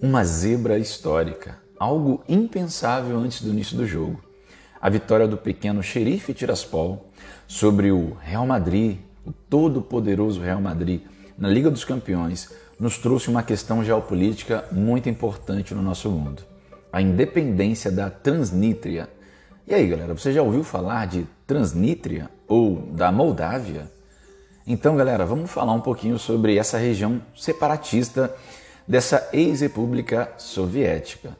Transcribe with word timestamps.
Uma 0.00 0.24
zebra 0.24 0.78
histórica, 0.78 1.58
algo 1.78 2.22
impensável 2.28 3.16
antes 3.16 3.40
do 3.40 3.48
início 3.48 3.74
do 3.78 3.86
jogo. 3.86 4.22
A 4.78 4.90
vitória 4.90 5.26
do 5.26 5.38
pequeno 5.38 5.82
xerife 5.82 6.34
Tiraspol 6.34 7.08
sobre 7.48 7.90
o 7.90 8.14
Real 8.20 8.46
Madrid, 8.46 8.98
o 9.24 9.32
todo-poderoso 9.32 10.42
Real 10.42 10.60
Madrid, 10.60 11.00
na 11.38 11.48
Liga 11.48 11.70
dos 11.70 11.82
Campeões, 11.82 12.50
nos 12.78 12.98
trouxe 12.98 13.30
uma 13.30 13.42
questão 13.42 13.82
geopolítica 13.82 14.66
muito 14.70 15.08
importante 15.08 15.74
no 15.74 15.80
nosso 15.80 16.10
mundo: 16.10 16.42
a 16.92 17.00
independência 17.00 17.90
da 17.90 18.10
Transnítria. 18.10 19.08
E 19.66 19.74
aí, 19.74 19.88
galera, 19.88 20.12
você 20.12 20.30
já 20.30 20.42
ouviu 20.42 20.62
falar 20.62 21.06
de 21.06 21.26
Transnítria 21.46 22.28
ou 22.46 22.82
da 22.92 23.10
Moldávia? 23.10 23.90
Então, 24.66 24.94
galera, 24.94 25.24
vamos 25.24 25.50
falar 25.50 25.72
um 25.72 25.80
pouquinho 25.80 26.18
sobre 26.18 26.58
essa 26.58 26.76
região 26.76 27.22
separatista 27.34 28.34
dessa 28.86 29.28
ex-república 29.32 30.32
soviética. 30.36 31.36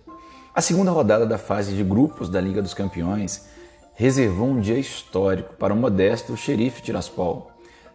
A 0.54 0.60
segunda 0.60 0.91
rodada 0.91 1.27
da 1.27 1.38
fase 1.38 1.74
de 1.74 1.84
grupos 1.84 2.28
da 2.28 2.41
Liga 2.41 2.62
dos 2.62 2.74
Campeões 2.74 3.46
reservou 3.95 4.48
um 4.48 4.60
dia 4.60 4.78
histórico 4.78 5.54
para 5.54 5.73
o 5.73 5.77
modesto 5.77 6.37
xerife 6.37 6.82
Tiraspol, 6.82 7.51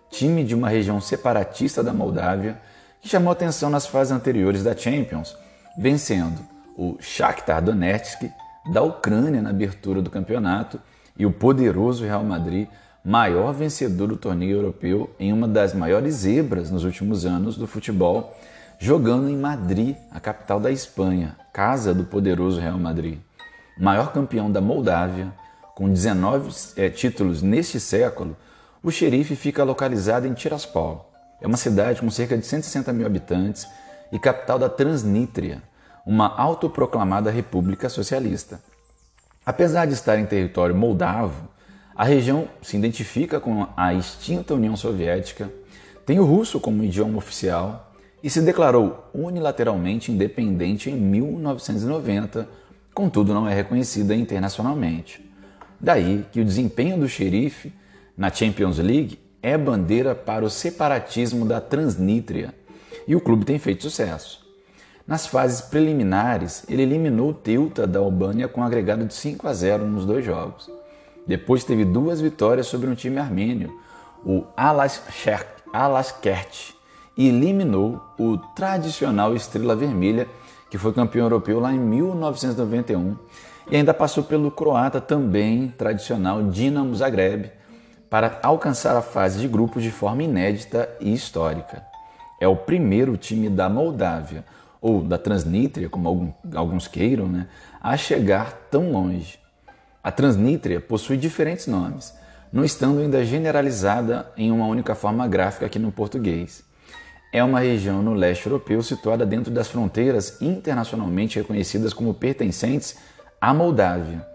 time 0.10 0.44
de 0.44 0.56
uma 0.56 0.70
região 0.70 1.02
separatista 1.02 1.84
da 1.84 1.94
Moldávia 1.94 2.60
que 3.02 3.10
chamou 3.10 3.32
atenção 3.32 3.70
nas 3.70 3.88
fases 3.88 4.12
anteriores 4.12 4.64
da 4.64 4.76
Champions, 4.76 5.36
vencendo 5.78 6.40
o 6.78 6.98
Shakhtar 7.00 7.64
Donetsk 7.64 8.32
da 8.72 8.82
Ucrânia 8.82 9.42
na 9.42 9.50
abertura 9.50 10.02
do 10.02 10.10
campeonato 10.10 10.80
e 11.18 11.26
o 11.26 11.32
poderoso 11.32 12.06
Real 12.06 12.24
Madrid, 12.24 12.68
maior 13.04 13.52
vencedor 13.54 14.08
do 14.08 14.18
torneio 14.18 14.58
europeu 14.58 15.10
em 15.20 15.34
uma 15.34 15.48
das 15.48 15.74
maiores 15.74 16.16
zebras 16.16 16.70
nos 16.70 16.84
últimos 16.84 17.26
anos 17.26 17.58
do 17.58 17.66
futebol 17.66 18.38
jogando 18.82 19.30
em 19.30 19.38
Madrid, 19.38 19.96
a 20.10 20.20
capital 20.20 20.60
da 20.60 20.72
Espanha, 20.72 21.38
casa 21.54 21.94
do 21.94 22.04
poderoso 22.04 22.60
Real 22.60 22.80
Madrid. 22.80 23.20
Maior 23.78 24.12
campeão 24.12 24.52
da 24.52 24.60
Moldávia, 24.60 25.32
com 25.76 25.88
19 25.88 26.52
é, 26.76 26.90
títulos 26.90 27.44
neste 27.44 27.80
século, 27.80 28.36
o 28.82 28.90
xerife 28.90 29.36
fica 29.36 29.64
localizado 29.64 30.26
em 30.26 30.34
Tiraspol. 30.34 31.14
É 31.40 31.46
uma 31.46 31.58
cidade 31.58 32.02
com 32.02 32.10
cerca 32.10 32.36
de 32.36 32.44
160 32.44 32.92
mil 32.92 33.06
habitantes 33.06 33.68
e 34.12 34.18
capital 34.18 34.58
da 34.58 34.68
Transnítria, 34.68 35.62
uma 36.04 36.36
autoproclamada 36.36 37.30
república 37.30 37.88
socialista. 37.88 38.60
Apesar 39.46 39.86
de 39.86 39.94
estar 39.94 40.18
em 40.18 40.26
território 40.26 40.74
moldavo, 40.74 41.50
a 41.96 42.04
região 42.04 42.48
se 42.64 42.78
identifica 42.78 43.40
com 43.40 43.68
a 43.78 43.94
extinta 43.94 44.56
União 44.56 44.76
Soviética, 44.76 45.52
tem 46.04 46.20
o 46.20 46.26
russo 46.26 46.60
como 46.60 46.84
idioma 46.84 47.20
oficial 47.20 47.91
e 48.24 48.30
se 48.30 48.42
declarou 48.42 49.10
unilateralmente 49.14 50.12
independente 50.12 50.90
em 50.90 50.96
1990, 50.96 52.48
contudo 52.94 53.34
não 53.34 53.48
é 53.48 53.54
reconhecida 53.54 54.14
internacionalmente. 54.14 55.28
Daí 55.80 56.26
que 56.32 56.40
o 56.40 56.46
desempenho 56.46 57.00
do 57.00 57.10
xerife 57.10 57.74
na 58.16 58.32
Champions 58.32 58.78
League 58.78 59.20
é 59.42 59.58
bandeira 59.58 60.14
para 60.14 60.46
o 60.46 60.50
separatismo 60.50 61.46
da 61.46 61.60
Transnítria 61.60 62.54
e 63.08 63.16
o 63.16 63.22
clube 63.22 63.46
tem 63.46 63.58
feito 63.58 63.84
sucesso. 63.84 64.42
Nas 65.08 65.26
fases 65.26 65.62
preliminares, 65.62 66.64
ele 66.70 66.84
eliminou 66.84 67.32
o 67.32 67.34
Teuta 67.34 67.88
da 67.88 68.00
Albânia 68.00 68.48
com 68.48 68.62
um 68.62 68.64
agregado 68.64 69.04
de 69.06 69.14
5 69.14 69.48
a 69.48 69.54
0 69.54 69.86
nos 69.86 70.06
dois 70.06 70.24
jogos. 70.24 70.70
Depois 71.26 71.64
teve 71.64 71.84
duas 71.84 72.22
vitórias 72.22 72.68
sobre 72.68 72.90
um 72.90 72.96
time 72.96 73.18
armênio, 73.18 73.78
o 74.24 74.46
Alaskert, 74.56 75.48
e 77.22 77.28
eliminou 77.28 78.02
o 78.18 78.36
tradicional 78.36 79.36
Estrela 79.36 79.76
Vermelha, 79.76 80.28
que 80.72 80.78
foi 80.80 80.92
campeão 80.92 81.26
europeu 81.26 81.60
lá 81.60 81.72
em 81.72 81.78
1991, 81.78 83.16
e 83.70 83.76
ainda 83.76 83.94
passou 83.94 84.24
pelo 84.24 84.50
croata 84.50 85.00
também 85.00 85.68
tradicional 85.78 86.42
Dinamo 86.42 86.96
Zagreb 86.96 87.52
para 88.10 88.40
alcançar 88.42 88.96
a 88.98 89.04
fase 89.04 89.40
de 89.40 89.48
grupos 89.48 89.84
de 89.84 89.92
forma 89.92 90.24
inédita 90.24 90.90
e 91.00 91.14
histórica. 91.14 91.86
É 92.40 92.48
o 92.48 92.56
primeiro 92.56 93.16
time 93.16 93.50
da 93.50 93.70
Moldávia, 93.70 94.44
ou 94.82 95.04
da 95.04 95.20
Transnítria, 95.20 95.88
como 95.88 96.34
alguns 96.56 96.88
queiram, 96.88 97.28
né, 97.28 97.48
a 97.80 97.96
chegar 97.98 98.54
tão 98.72 98.92
longe. 98.92 99.38
A 100.04 100.12
Transnítria 100.12 100.82
possui 100.82 101.18
diferentes 101.18 101.68
nomes, 101.68 102.16
não 102.52 102.66
estando 102.66 103.00
ainda 103.00 103.24
generalizada 103.24 104.32
em 104.36 104.52
uma 104.52 104.66
única 104.66 104.96
forma 104.96 105.28
gráfica 105.28 105.68
aqui 105.68 105.78
no 105.78 105.92
português 105.92 106.71
é 107.32 107.44
uma 107.44 107.60
região 107.60 108.02
no 108.02 108.14
leste 108.14 108.46
europeu 108.46 108.84
situada 108.84 109.26
dentro 109.26 109.52
das 109.52 109.70
fronteiras 109.70 110.42
internacionalmente 110.42 111.40
reconhecidas 111.40 111.94
como 111.94 112.14
pertencentes 112.14 112.98
à 113.40 113.54
Moldávia, 113.54 114.26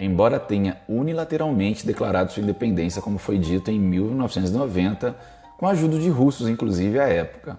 embora 0.00 0.40
tenha 0.40 0.80
unilateralmente 0.88 1.86
declarado 1.86 2.32
sua 2.32 2.42
independência, 2.42 3.02
como 3.02 3.18
foi 3.18 3.38
dito 3.38 3.70
em 3.70 3.78
1990, 3.78 5.14
com 5.58 5.66
a 5.66 5.70
ajuda 5.70 5.98
de 5.98 6.08
russos, 6.08 6.48
inclusive 6.48 6.98
à 6.98 7.08
época. 7.08 7.58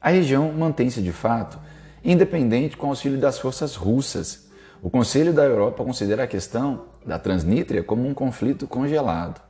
A 0.00 0.10
região 0.10 0.52
mantém-se 0.52 1.00
de 1.00 1.12
fato 1.12 1.58
independente 2.04 2.76
com 2.76 2.88
auxílio 2.88 3.18
das 3.18 3.38
forças 3.38 3.76
russas. 3.76 4.46
O 4.82 4.90
Conselho 4.90 5.32
da 5.32 5.44
Europa 5.44 5.82
considera 5.82 6.24
a 6.24 6.26
questão 6.26 6.82
da 7.06 7.18
Transnítria 7.18 7.82
como 7.82 8.06
um 8.06 8.12
conflito 8.12 8.66
congelado. 8.66 9.40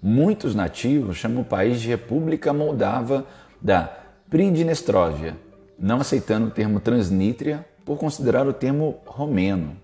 Muitos 0.00 0.54
nativos 0.54 1.16
chamam 1.16 1.42
o 1.42 1.44
país 1.44 1.80
de 1.80 1.88
República 1.88 2.52
Moldava 2.52 3.26
da 3.60 4.05
Pridnestrovia, 4.28 5.36
não 5.78 6.00
aceitando 6.00 6.48
o 6.48 6.50
termo 6.50 6.80
Transnítria 6.80 7.64
por 7.84 7.96
considerar 7.96 8.44
o 8.48 8.52
termo 8.52 8.98
romeno. 9.06 9.76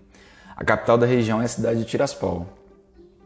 A 0.53 0.65
capital 0.65 0.97
da 0.97 1.05
região 1.05 1.41
é 1.41 1.45
a 1.45 1.47
cidade 1.47 1.79
de 1.79 1.85
Tiraspol. 1.85 2.45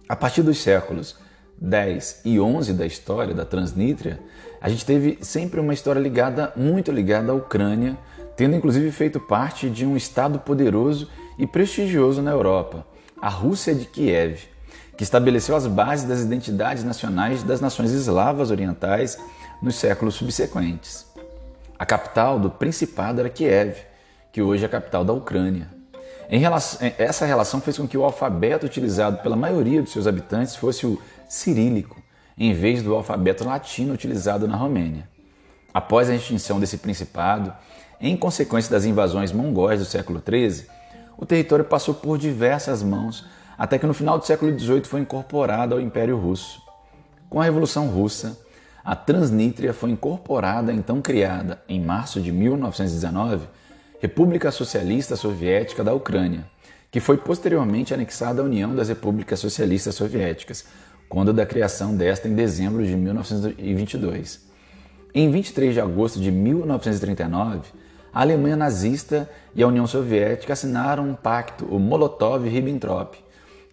A 0.08 0.16
partir 0.16 0.44
dos 0.44 0.60
séculos 0.60 1.18
10 1.60 2.22
e 2.24 2.40
11 2.40 2.72
da 2.74 2.86
história 2.86 3.34
da 3.34 3.44
Transnítria, 3.44 4.20
a 4.62 4.70
gente 4.70 4.86
teve 4.86 5.18
sempre 5.22 5.60
uma 5.60 5.74
história 5.74 6.00
ligada, 6.00 6.54
muito 6.56 6.92
ligada 6.92 7.32
à 7.32 7.36
Ucrânia, 7.36 7.98
tendo 8.36 8.56
inclusive 8.56 8.92
feito 8.92 9.20
parte 9.20 9.72
de 9.72 9.88
um 9.88 9.98
estado 9.98 10.38
poderoso 10.38 11.10
e 11.40 11.48
prestigioso 11.48 12.22
na 12.22 12.30
Europa, 12.30 12.86
a 13.20 13.28
Rússia 13.28 13.74
de 13.74 13.86
Kiev, 13.86 14.48
que 14.96 15.04
estabeleceu 15.04 15.56
as 15.56 15.66
bases 15.66 16.08
das 16.08 16.22
identidades 16.22 16.84
nacionais 16.84 17.42
das 17.42 17.60
nações 17.60 17.92
eslavas 17.92 18.52
orientais 18.52 19.18
nos 19.62 19.76
séculos 19.76 20.14
subsequentes. 20.14 21.07
A 21.80 21.86
capital 21.86 22.40
do 22.40 22.50
Principado 22.50 23.20
era 23.20 23.30
Kiev, 23.30 23.78
que 24.32 24.42
hoje 24.42 24.64
é 24.64 24.66
a 24.66 24.70
capital 24.70 25.06
da 25.06 25.14
Ucrânia. 25.14 25.70
Relação, 26.28 26.92
essa 26.98 27.26
relação 27.26 27.62
fez 27.62 27.78
com 27.78 27.88
que 27.88 27.98
o 27.98 28.04
alfabeto 28.04 28.66
utilizado 28.66 29.20
pela 29.20 29.36
maioria 29.36 29.82
dos 29.82 29.92
seus 29.92 30.08
habitantes 30.08 30.56
fosse 30.56 30.88
o 30.88 31.00
cirílico, 31.30 32.02
em 32.38 32.52
vez 32.52 32.82
do 32.82 32.96
alfabeto 32.96 33.46
latino 33.46 33.94
utilizado 33.94 34.48
na 34.48 34.58
Romênia. 34.58 35.08
Após 35.72 36.10
a 36.10 36.16
extinção 36.16 36.60
desse 36.60 36.80
principado, 36.80 37.54
em 38.02 38.18
consequência 38.18 38.72
das 38.72 38.84
invasões 38.84 39.32
mongóis 39.32 39.80
do 39.80 39.86
século 39.86 40.22
XIII, 40.28 40.66
o 41.16 41.26
território 41.26 41.66
passou 41.66 41.94
por 41.94 42.18
diversas 42.18 42.82
mãos, 42.82 43.26
até 43.56 43.78
que 43.78 43.86
no 43.86 43.94
final 43.94 44.18
do 44.18 44.26
século 44.26 44.58
XVIII 44.58 44.84
foi 44.86 45.02
incorporado 45.02 45.76
ao 45.76 45.82
Império 45.82 46.18
Russo. 46.18 46.62
Com 47.30 47.40
a 47.40 47.44
Revolução 47.44 47.88
Russa, 47.88 48.38
a 48.88 48.96
Transnítria 48.96 49.74
foi 49.74 49.90
incorporada, 49.90 50.72
então 50.72 51.02
criada, 51.02 51.62
em 51.68 51.78
março 51.78 52.22
de 52.22 52.32
1919, 52.32 53.46
República 54.00 54.50
Socialista 54.50 55.18
Soviética 55.18 55.84
da 55.84 55.94
Ucrânia, 55.94 56.46
que 56.90 57.02
foi 57.02 57.18
posteriormente 57.18 57.94
anexada 57.94 58.42
à 58.42 58.46
União 58.46 58.74
das 58.74 58.88
Repúblicas 58.88 59.42
Socialistas 59.42 59.94
Soviéticas, 59.94 60.64
quando 61.10 61.34
da 61.34 61.46
criação 61.46 61.98
desta 61.98 62.30
em 62.30 62.34
dezembro 62.34 62.86
de 62.86 62.96
1922. 62.96 64.48
Em 65.14 65.30
23 65.30 65.74
de 65.74 65.82
agosto 65.82 66.22
de 66.22 66.32
1939, 66.32 67.68
a 68.14 68.22
Alemanha 68.22 68.56
nazista 68.56 69.30
e 69.54 69.62
a 69.62 69.68
União 69.68 69.86
Soviética 69.86 70.54
assinaram 70.54 71.10
um 71.10 71.14
pacto, 71.14 71.66
o 71.66 71.78
Molotov-Ribbentrop, 71.78 73.16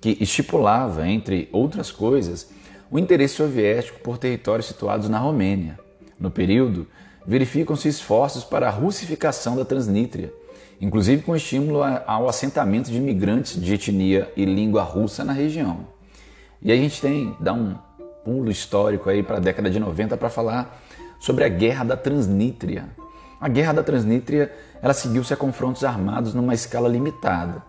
que 0.00 0.19
estipulava, 0.20 1.06
entre 1.06 1.49
outras 1.52 1.93
coisas, 1.93 2.49
o 2.94 2.99
interesse 3.00 3.35
soviético 3.35 3.99
por 3.99 4.19
territórios 4.19 4.69
situados 4.69 5.08
na 5.08 5.19
Romênia. 5.19 5.76
No 6.17 6.31
período, 6.31 6.87
verificam-se 7.26 7.88
esforços 7.88 8.44
para 8.44 8.69
a 8.69 8.70
russificação 8.70 9.56
da 9.56 9.64
Transnítria, 9.64 10.32
inclusive 10.81 11.23
com 11.23 11.35
estímulo 11.35 11.81
ao 12.06 12.29
assentamento 12.29 12.93
de 12.93 12.96
imigrantes 12.96 13.61
de 13.61 13.75
etnia 13.75 14.31
e 14.37 14.44
língua 14.44 14.85
russa 14.85 15.25
na 15.25 15.32
região. 15.32 15.88
E 16.62 16.70
a 16.70 16.76
gente 16.76 17.00
tem, 17.00 17.37
dá 17.41 17.52
um 17.52 17.75
pulo 18.25 18.49
histórico 18.49 19.11
aí 19.11 19.25
para 19.25 19.38
a 19.38 19.41
década 19.41 19.69
de 19.69 19.81
90 19.81 20.17
para 20.17 20.31
falar 20.31 20.81
sobre 21.19 21.43
a 21.43 21.49
Guerra 21.49 21.82
da 21.82 21.96
Transnítria. 21.96 22.85
A 23.41 23.49
Guerra 23.49 23.73
da 23.73 23.82
Transnítria 23.82 24.52
ela 24.81 24.94
seguiu-se 24.94 25.35
a 25.35 25.37
confrontos 25.37 25.82
armados 25.82 26.32
numa 26.32 26.55
escala 26.55 26.88
limitada, 26.88 27.61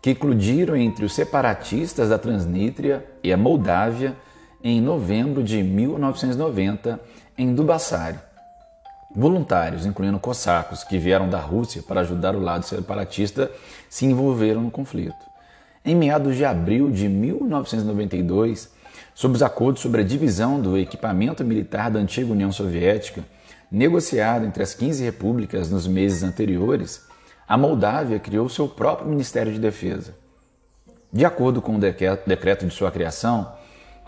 que 0.00 0.08
eclodiram 0.08 0.74
entre 0.74 1.04
os 1.04 1.12
separatistas 1.12 2.08
da 2.08 2.16
Transnítria 2.16 3.04
e 3.22 3.30
a 3.30 3.36
Moldávia 3.36 4.16
em 4.62 4.80
novembro 4.80 5.42
de 5.42 5.62
1990 5.62 7.00
em 7.36 7.54
Dubassari. 7.54 8.18
Voluntários, 9.14 9.86
incluindo 9.86 10.20
cossacos, 10.20 10.84
que 10.84 10.98
vieram 10.98 11.28
da 11.28 11.38
Rússia 11.40 11.82
para 11.82 12.02
ajudar 12.02 12.36
o 12.36 12.40
lado 12.40 12.64
separatista, 12.64 13.50
se 13.88 14.06
envolveram 14.06 14.60
no 14.62 14.70
conflito. 14.70 15.16
Em 15.84 15.96
meados 15.96 16.36
de 16.36 16.44
abril 16.44 16.90
de 16.90 17.08
1992, 17.08 18.70
sob 19.14 19.34
os 19.34 19.42
acordos 19.42 19.82
sobre 19.82 20.02
a 20.02 20.04
divisão 20.04 20.60
do 20.60 20.78
equipamento 20.78 21.44
militar 21.44 21.90
da 21.90 21.98
antiga 21.98 22.30
União 22.30 22.52
Soviética, 22.52 23.24
negociado 23.70 24.44
entre 24.44 24.62
as 24.62 24.74
15 24.74 25.02
repúblicas 25.02 25.70
nos 25.70 25.86
meses 25.86 26.22
anteriores, 26.22 27.02
a 27.48 27.56
Moldávia 27.56 28.18
criou 28.20 28.48
seu 28.48 28.68
próprio 28.68 29.08
Ministério 29.08 29.52
de 29.52 29.58
Defesa. 29.58 30.14
De 31.12 31.24
acordo 31.24 31.60
com 31.60 31.74
o 31.74 31.80
decreto 31.80 32.64
de 32.64 32.72
sua 32.72 32.92
criação, 32.92 33.52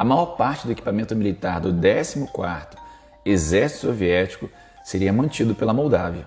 a 0.02 0.04
maior 0.04 0.34
parte 0.34 0.66
do 0.66 0.72
equipamento 0.72 1.14
militar 1.14 1.60
do 1.60 1.72
14º 1.72 2.76
Exército 3.25 3.87
Soviético 3.87 4.50
seria 4.82 5.12
mantido 5.12 5.54
pela 5.54 5.72
Moldávia. 5.72 6.26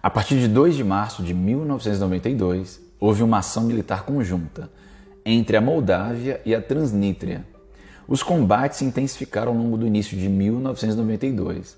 A 0.00 0.08
partir 0.08 0.38
de 0.38 0.46
2 0.46 0.76
de 0.76 0.84
março 0.84 1.24
de 1.24 1.34
1992, 1.34 2.80
houve 3.00 3.24
uma 3.24 3.38
ação 3.38 3.64
militar 3.64 4.04
conjunta 4.04 4.70
entre 5.26 5.56
a 5.56 5.60
Moldávia 5.60 6.40
e 6.46 6.54
a 6.54 6.62
Transnistria. 6.62 7.44
Os 8.06 8.22
combates 8.22 8.78
se 8.78 8.84
intensificaram 8.84 9.50
ao 9.50 9.58
longo 9.58 9.76
do 9.76 9.84
início 9.84 10.16
de 10.16 10.28
1992. 10.28 11.76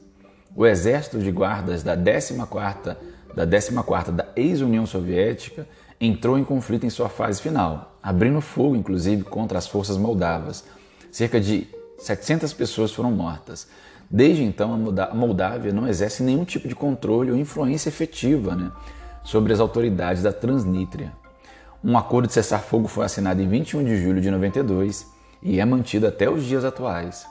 O 0.54 0.66
exército 0.66 1.18
de 1.18 1.30
guardas 1.30 1.82
da 1.82 1.96
14ª 1.96 2.98
da 3.34 3.46
14ª 3.46 4.10
da 4.10 4.28
ex-União 4.36 4.84
Soviética 4.84 5.66
entrou 6.00 6.38
em 6.38 6.44
conflito 6.44 6.86
em 6.86 6.90
sua 6.90 7.08
fase 7.08 7.42
final, 7.42 7.96
abrindo 8.02 8.40
fogo 8.40 8.74
inclusive 8.74 9.22
contra 9.24 9.58
as 9.58 9.66
forças 9.66 9.96
moldavas. 9.96 10.64
Cerca 11.10 11.40
de 11.40 11.68
700 11.98 12.52
pessoas 12.52 12.92
foram 12.92 13.10
mortas. 13.10 13.68
Desde 14.10 14.42
então, 14.42 14.74
a 14.98 15.14
Moldávia 15.14 15.72
não 15.72 15.86
exerce 15.86 16.22
nenhum 16.22 16.44
tipo 16.44 16.66
de 16.66 16.74
controle 16.74 17.30
ou 17.30 17.36
influência 17.36 17.88
efetiva 17.88 18.56
né, 18.56 18.72
sobre 19.22 19.52
as 19.52 19.60
autoridades 19.60 20.22
da 20.22 20.32
Transnistria. 20.32 21.12
Um 21.84 21.96
acordo 21.96 22.26
de 22.26 22.34
cessar-fogo 22.34 22.88
foi 22.88 23.04
assinado 23.04 23.40
em 23.40 23.48
21 23.48 23.84
de 23.84 24.02
julho 24.02 24.20
de 24.20 24.30
92 24.30 25.06
e 25.42 25.60
é 25.60 25.64
mantido 25.64 26.06
até 26.06 26.28
os 26.28 26.44
dias 26.44 26.64
atuais. 26.64 27.24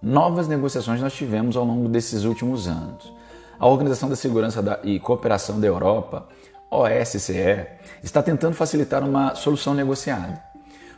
Novas 0.00 0.46
negociações 0.46 1.00
nós 1.00 1.12
tivemos 1.12 1.56
ao 1.56 1.64
longo 1.64 1.88
desses 1.88 2.24
últimos 2.24 2.68
anos. 2.68 3.12
A 3.58 3.66
Organização 3.66 4.08
da 4.08 4.16
Segurança 4.16 4.80
e 4.84 4.98
Cooperação 4.98 5.60
da 5.60 5.66
Europa, 5.66 6.26
OSCE, 6.70 7.66
está 8.02 8.22
tentando 8.22 8.54
facilitar 8.54 9.02
uma 9.02 9.34
solução 9.34 9.74
negociada. 9.74 10.40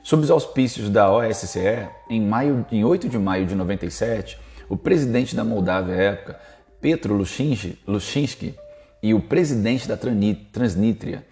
Sob 0.03 0.23
os 0.23 0.31
auspícios 0.31 0.91
da 0.91 1.11
OSCE, 1.11 1.89
em, 2.11 2.21
maio, 2.21 2.67
em 2.71 2.85
8 2.85 3.09
de 3.09 3.19
maio 3.19 3.47
de 3.47 3.55
97, 3.55 4.39
o 4.69 4.77
presidente 4.77 5.35
da 5.35 5.45
Moldávia 5.45 5.95
à 5.95 5.99
época, 5.99 6.41
Petro 6.81 7.15
Lushinsky, 7.15 8.55
e 9.03 9.15
o 9.15 9.21
presidente 9.21 9.89
da 9.89 9.97
Transnistria, 9.97 11.25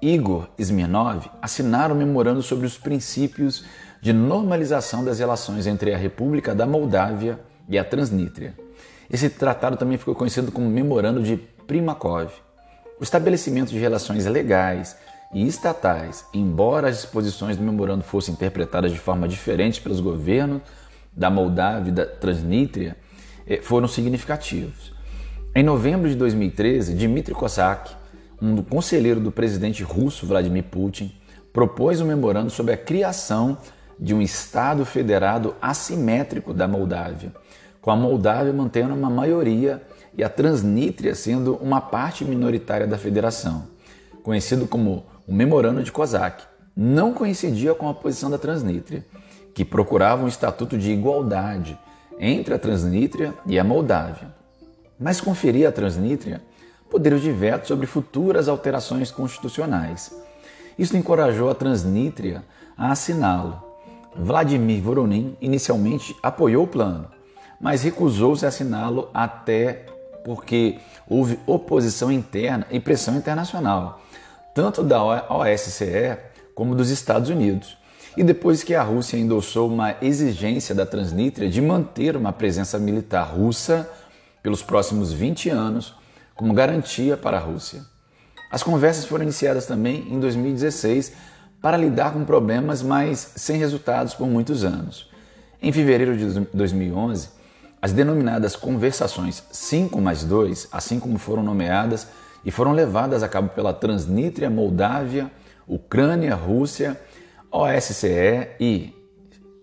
Igor 0.00 0.48
Smirnov, 0.58 1.26
assinaram 1.42 1.94
um 1.94 1.98
memorando 1.98 2.42
sobre 2.42 2.66
os 2.66 2.78
princípios 2.78 3.64
de 4.00 4.12
normalização 4.12 5.04
das 5.04 5.18
relações 5.18 5.66
entre 5.66 5.92
a 5.92 5.98
República 5.98 6.54
da 6.54 6.66
Moldávia 6.66 7.38
e 7.68 7.78
a 7.78 7.84
Transnistria. 7.84 8.54
Esse 9.10 9.28
tratado 9.28 9.76
também 9.76 9.98
ficou 9.98 10.14
conhecido 10.14 10.52
como 10.52 10.68
Memorando 10.68 11.22
de 11.22 11.36
Primakov. 11.66 12.30
O 13.00 13.04
estabelecimento 13.04 13.70
de 13.70 13.78
relações 13.78 14.26
legais 14.26 14.96
e 15.32 15.46
estatais, 15.46 16.24
embora 16.34 16.88
as 16.88 16.96
disposições 16.96 17.56
do 17.56 17.62
memorando 17.62 18.02
fossem 18.02 18.34
interpretadas 18.34 18.90
de 18.90 18.98
forma 18.98 19.28
diferente 19.28 19.80
pelos 19.80 20.00
governos 20.00 20.62
da 21.12 21.30
Moldávia 21.30 21.90
e 21.90 21.92
da 21.92 22.04
Transnistria, 22.06 22.96
eh, 23.46 23.60
foram 23.62 23.86
significativos. 23.86 24.92
Em 25.54 25.62
novembro 25.62 26.08
de 26.08 26.16
2013, 26.16 26.94
Dmitry 26.94 27.34
Kozak, 27.34 27.92
um 28.42 28.60
conselheiro 28.62 29.20
do 29.20 29.30
presidente 29.30 29.84
russo 29.84 30.26
Vladimir 30.26 30.64
Putin, 30.64 31.14
propôs 31.52 32.00
um 32.00 32.06
memorando 32.06 32.50
sobre 32.50 32.72
a 32.72 32.76
criação 32.76 33.58
de 33.98 34.12
um 34.12 34.20
Estado 34.20 34.84
federado 34.84 35.54
assimétrico 35.62 36.52
da 36.52 36.66
Moldávia, 36.66 37.32
com 37.80 37.90
a 37.92 37.96
Moldávia 37.96 38.52
mantendo 38.52 38.94
uma 38.94 39.10
maioria 39.10 39.82
e 40.18 40.24
a 40.24 40.28
Transnistria 40.28 41.14
sendo 41.14 41.54
uma 41.62 41.80
parte 41.80 42.24
minoritária 42.24 42.88
da 42.88 42.98
federação, 42.98 43.68
conhecido 44.24 44.66
como 44.66 45.06
o 45.28 45.32
Memorando 45.32 45.80
de 45.80 45.92
Kozak. 45.92 46.42
Não 46.76 47.14
coincidia 47.14 47.72
com 47.72 47.88
a 47.88 47.94
posição 47.94 48.28
da 48.28 48.36
Transnistria, 48.36 49.06
que 49.54 49.64
procurava 49.64 50.24
um 50.24 50.28
estatuto 50.28 50.76
de 50.76 50.90
igualdade 50.90 51.78
entre 52.18 52.52
a 52.52 52.58
Transnistria 52.58 53.32
e 53.46 53.60
a 53.60 53.64
Moldávia, 53.64 54.34
mas 54.98 55.20
conferia 55.20 55.68
à 55.68 55.72
Transnistria 55.72 56.42
poderes 56.90 57.22
de 57.22 57.30
veto 57.30 57.68
sobre 57.68 57.86
futuras 57.86 58.48
alterações 58.48 59.12
constitucionais. 59.12 60.12
Isso 60.76 60.96
encorajou 60.96 61.48
a 61.48 61.54
Transnistria 61.54 62.42
a 62.76 62.90
assiná-lo. 62.90 63.62
Vladimir 64.16 64.82
Voronin 64.82 65.36
inicialmente 65.40 66.16
apoiou 66.20 66.64
o 66.64 66.68
plano, 66.68 67.06
mas 67.60 67.82
recusou-se 67.82 68.44
a 68.44 68.48
assiná-lo 68.48 69.10
até 69.14 69.86
porque 70.34 70.78
houve 71.08 71.38
oposição 71.46 72.12
interna 72.12 72.66
e 72.70 72.78
pressão 72.78 73.16
internacional, 73.16 74.02
tanto 74.54 74.82
da 74.82 75.02
OSCE 75.02 76.18
como 76.54 76.74
dos 76.74 76.90
Estados 76.90 77.30
Unidos. 77.30 77.78
E 78.14 78.22
depois 78.22 78.62
que 78.62 78.74
a 78.74 78.82
Rússia 78.82 79.16
endossou 79.16 79.68
uma 79.68 79.96
exigência 80.02 80.74
da 80.74 80.84
Transnistria 80.84 81.48
de 81.48 81.62
manter 81.62 82.14
uma 82.14 82.32
presença 82.32 82.78
militar 82.78 83.22
russa 83.22 83.88
pelos 84.42 84.62
próximos 84.62 85.12
20 85.12 85.48
anos 85.48 85.94
como 86.34 86.52
garantia 86.52 87.16
para 87.16 87.38
a 87.38 87.40
Rússia. 87.40 87.82
As 88.50 88.62
conversas 88.62 89.06
foram 89.06 89.24
iniciadas 89.24 89.66
também 89.66 90.06
em 90.12 90.20
2016 90.20 91.12
para 91.62 91.76
lidar 91.76 92.12
com 92.12 92.24
problemas, 92.24 92.82
mas 92.82 93.32
sem 93.36 93.56
resultados 93.56 94.14
por 94.14 94.26
muitos 94.26 94.62
anos. 94.62 95.10
Em 95.62 95.72
fevereiro 95.72 96.16
de 96.16 96.40
2011, 96.52 97.37
as 97.80 97.92
denominadas 97.92 98.56
conversações 98.56 99.42
5 99.50 100.00
mais 100.00 100.24
2, 100.24 100.68
assim 100.72 100.98
como 100.98 101.18
foram 101.18 101.42
nomeadas 101.42 102.08
e 102.44 102.50
foram 102.50 102.72
levadas 102.72 103.22
a 103.22 103.28
cabo 103.28 103.50
pela 103.50 103.72
Transnistria, 103.72 104.50
Moldávia, 104.50 105.30
Ucrânia, 105.66 106.34
Rússia, 106.34 107.00
OSCE 107.50 108.48
e 108.58 108.94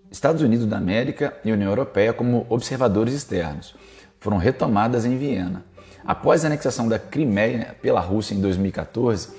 Estados 0.09 0.41
Unidos 0.41 0.65
da 0.65 0.77
América 0.77 1.35
e 1.44 1.51
União 1.51 1.69
Europeia 1.69 2.13
como 2.13 2.45
observadores 2.50 3.13
externos, 3.13 3.75
foram 4.19 4.38
retomadas 4.38 5.06
em 5.06 5.17
Viena. 5.17 5.65
Após 6.05 6.43
a 6.43 6.48
anexação 6.48 6.88
da 6.88 7.00
Crimeia 7.00 7.75
pela 7.81 8.00
Rússia 8.00 8.34
em 8.34 8.39
2014, 8.39 9.29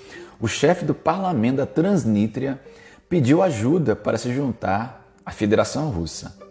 o 0.40 0.46
chefe 0.46 0.84
do 0.84 0.94
parlamento 0.94 1.56
da 1.56 1.66
Transnistria 1.66 2.60
pediu 3.08 3.42
ajuda 3.42 3.96
para 3.96 4.18
se 4.18 4.34
juntar 4.34 5.06
à 5.24 5.30
Federação 5.30 5.90
Russa. 5.90 6.45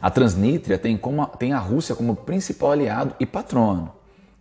A 0.00 0.10
Transnistria 0.10 0.78
tem, 0.78 0.96
como, 0.96 1.26
tem 1.26 1.52
a 1.52 1.58
Rússia 1.58 1.94
como 1.94 2.16
principal 2.16 2.72
aliado 2.72 3.14
e 3.20 3.26
patrono. 3.26 3.92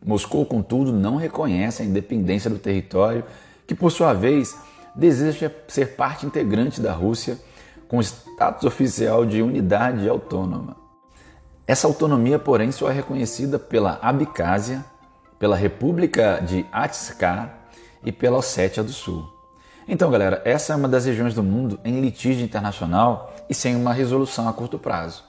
Moscou, 0.04 0.46
contudo, 0.46 0.94
não 0.94 1.18
reconhece 1.18 1.82
a 1.82 1.86
independência 1.86 2.50
do 2.50 2.58
território, 2.58 3.26
que, 3.68 3.76
por 3.76 3.92
sua 3.92 4.14
vez, 4.14 4.58
deseja 4.96 5.52
ser 5.68 5.96
parte 5.96 6.26
integrante 6.26 6.80
da 6.80 6.94
Rússia 6.94 7.38
com 7.88 8.00
status 8.00 8.64
oficial 8.64 9.26
de 9.26 9.42
unidade 9.42 10.08
autônoma. 10.08 10.78
Essa 11.68 11.88
autonomia, 11.88 12.40
porém, 12.40 12.72
só 12.72 12.90
é 12.90 12.94
reconhecida 12.94 13.60
pela 13.60 14.00
Abcásia, 14.02 14.84
pela 15.38 15.56
República 15.56 16.40
de 16.40 16.66
Atskar 16.72 17.68
e 18.04 18.12
pela 18.12 18.38
Ossétia 18.38 18.82
do 18.82 18.92
Sul. 18.92 19.28
Então, 19.88 20.10
galera, 20.10 20.42
essa 20.46 20.74
é 20.74 20.76
uma 20.76 20.88
das 20.88 21.06
regiões 21.06 21.34
do 21.34 21.44
mundo 21.44 21.80
em 21.84 22.00
litígio 22.00 22.46
internacional 22.46 23.34
e 23.50 23.54
sem 23.54 23.76
uma 23.76 23.92
resolução 23.92 24.48
a 24.48 24.54
curto 24.54 24.80
prazo. 24.80 25.29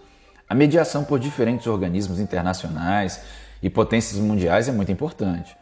A 0.50 0.54
mediação 0.57 1.04
por 1.04 1.21
diferentes 1.21 1.69
organismos 1.69 2.19
internacionais 2.19 3.21
e 3.62 3.71
potências 3.71 4.21
mundiais 4.21 4.69
é 4.69 4.73
muito 4.73 4.90
importante. 4.90 5.57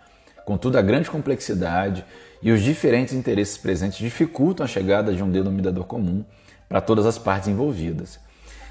Contudo, 0.47 0.79
a 0.79 0.83
grande 0.83 1.11
complexidade 1.11 2.03
e 2.41 2.51
os 2.51 2.63
diferentes 2.63 3.13
interesses 3.13 3.59
presentes 3.59 3.99
dificultam 3.99 4.65
a 4.65 4.67
chegada 4.67 5.13
de 5.13 5.23
um 5.23 5.31
denominador 5.31 5.85
comum 5.85 6.25
para 6.67 6.81
todas 6.81 7.05
as 7.05 7.19
partes 7.19 7.49
envolvidas. 7.49 8.19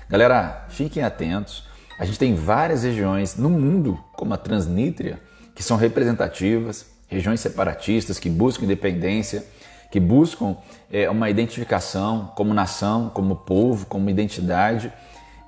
Galera, 0.09 0.65
fiquem 0.69 1.03
atentos. 1.03 1.65
A 1.99 2.05
gente 2.05 2.17
tem 2.17 2.33
várias 2.33 2.81
regiões 2.81 3.35
no 3.35 3.51
mundo, 3.51 4.03
como 4.13 4.33
a 4.33 4.37
Transnistria, 4.37 5.19
que 5.53 5.61
são 5.61 5.77
representativas, 5.77 6.87
regiões 7.07 7.41
separatistas 7.41 8.17
que 8.17 8.27
buscam 8.27 8.65
independência, 8.65 9.45
que 9.91 9.99
buscam 9.99 10.57
é, 10.91 11.07
uma 11.11 11.29
identificação 11.29 12.31
como 12.35 12.55
nação, 12.55 13.07
como 13.13 13.35
povo, 13.35 13.85
como 13.85 14.09
identidade 14.09 14.91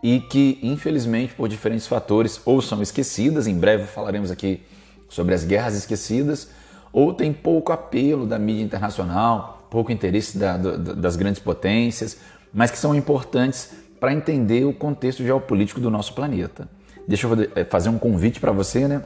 e 0.02 0.20
que, 0.20 0.60
infelizmente, 0.62 1.34
por 1.34 1.50
diferentes 1.50 1.88
fatores, 1.88 2.42
ou 2.46 2.62
são 2.62 2.82
esquecidas, 2.82 3.48
em 3.48 3.58
breve 3.58 3.86
falaremos 3.86 4.32
aqui 4.32 4.62
sobre 5.10 5.34
as 5.34 5.44
guerras 5.44 5.76
esquecidas, 5.76 6.50
ou 6.92 7.14
tem 7.14 7.34
pouco 7.34 7.72
apelo 7.72 8.26
da 8.26 8.40
mídia 8.40 8.64
internacional, 8.64 9.68
pouco 9.70 9.92
interesse 9.92 10.38
da, 10.38 10.58
da, 10.58 10.76
das 10.94 11.16
grandes 11.16 11.42
potências, 11.42 12.18
mas 12.54 12.72
que 12.72 12.78
são 12.78 12.96
importantes 12.96 13.72
para 14.00 14.14
entender 14.14 14.66
o 14.66 14.74
contexto 14.74 15.24
geopolítico 15.24 15.80
do 15.80 15.92
nosso 15.92 16.14
planeta. 16.14 16.68
deixa 17.08 17.28
eu 17.28 17.34
eh, 17.56 17.66
fazer 17.66 17.90
um 17.90 18.00
convite 18.00 18.40
para 18.40 18.52
você, 18.52 18.88
né? 18.88 19.04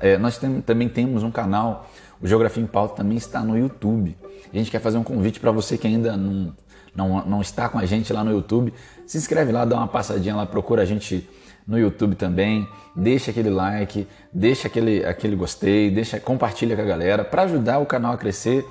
É, 0.00 0.16
nós 0.16 0.38
tem, 0.38 0.60
também 0.60 0.88
temos 0.88 1.24
um 1.24 1.30
canal, 1.32 1.90
o 2.22 2.26
Geografia 2.26 2.62
em 2.62 2.66
Pauta 2.66 2.94
também 2.94 3.18
está 3.18 3.40
no 3.40 3.58
YouTube. 3.58 4.16
A 4.52 4.56
gente 4.56 4.70
quer 4.70 4.80
fazer 4.80 4.98
um 4.98 5.02
convite 5.02 5.40
para 5.40 5.50
você 5.50 5.76
que 5.76 5.86
ainda 5.86 6.16
não, 6.16 6.54
não, 6.94 7.24
não 7.26 7.40
está 7.40 7.68
com 7.68 7.78
a 7.78 7.86
gente 7.86 8.12
lá 8.12 8.22
no 8.22 8.30
YouTube. 8.30 8.72
Se 9.06 9.18
inscreve 9.18 9.52
lá, 9.52 9.64
dá 9.64 9.76
uma 9.76 9.88
passadinha 9.88 10.36
lá, 10.36 10.46
procura 10.46 10.82
a 10.82 10.84
gente 10.84 11.28
no 11.66 11.78
YouTube 11.78 12.14
também. 12.14 12.66
Deixa 12.94 13.30
aquele 13.30 13.50
like, 13.50 14.06
deixa 14.32 14.68
aquele, 14.68 15.04
aquele 15.04 15.34
gostei, 15.34 15.90
deixa, 15.90 16.20
compartilha 16.20 16.76
com 16.76 16.82
a 16.82 16.84
galera 16.84 17.24
para 17.24 17.42
ajudar 17.42 17.78
o 17.78 17.86
canal 17.86 18.12
a 18.12 18.16
crescer, 18.16 18.64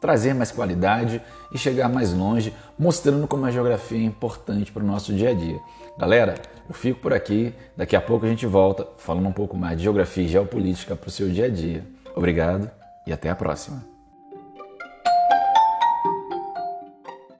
trazer 0.00 0.34
mais 0.34 0.50
qualidade 0.50 1.22
e 1.52 1.58
chegar 1.58 1.88
mais 1.88 2.12
longe, 2.12 2.52
mostrando 2.78 3.26
como 3.28 3.46
a 3.46 3.50
geografia 3.50 3.98
é 3.98 4.02
importante 4.02 4.72
para 4.72 4.82
o 4.82 4.86
nosso 4.86 5.12
dia 5.12 5.30
a 5.30 5.34
dia. 5.34 5.58
Galera, 5.98 6.34
eu 6.68 6.74
fico 6.74 7.00
por 7.00 7.12
aqui. 7.12 7.54
Daqui 7.76 7.96
a 7.96 8.00
pouco 8.00 8.26
a 8.26 8.28
gente 8.28 8.46
volta 8.46 8.86
falando 8.98 9.28
um 9.28 9.32
pouco 9.32 9.56
mais 9.56 9.76
de 9.76 9.84
geografia 9.84 10.24
e 10.24 10.28
geopolítica 10.28 10.94
para 10.96 11.08
o 11.08 11.10
seu 11.10 11.28
dia 11.28 11.46
a 11.46 11.48
dia. 11.48 11.84
Obrigado 12.14 12.70
e 13.06 13.12
até 13.12 13.30
a 13.30 13.34
próxima. 13.34 13.97